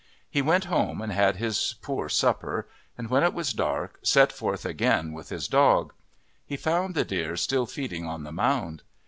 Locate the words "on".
8.07-8.23